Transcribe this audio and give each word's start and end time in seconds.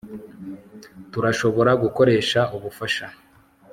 Turashobora 1.11 1.71
gukoresha 1.83 2.39
ubufasha 2.55 3.05